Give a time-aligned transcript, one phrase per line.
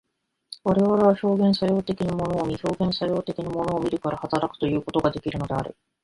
[0.63, 5.77] 我々は表現作用的に物を見、表現作用的に物を見るから働くということができるのである。